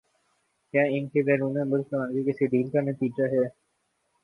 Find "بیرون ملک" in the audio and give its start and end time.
1.23-1.87